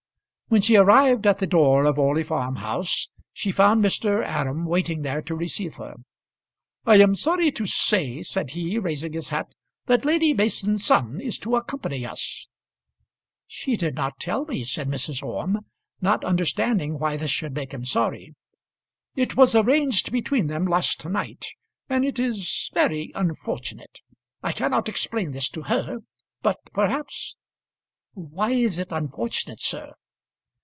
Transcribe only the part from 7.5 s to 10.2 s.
to say," said he, raising his hat, "that